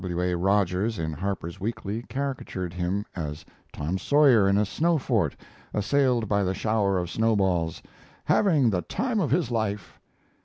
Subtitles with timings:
[0.01, 0.19] W.
[0.19, 0.33] A.
[0.35, 5.35] Rogers, in Harper's Weekly, caricatured him as Tom Sawyer in a snow fort,
[5.75, 7.83] assailed by the shower of snowballs,
[8.25, 9.99] "having the time of his life."